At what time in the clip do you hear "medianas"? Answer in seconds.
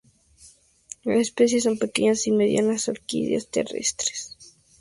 2.31-2.87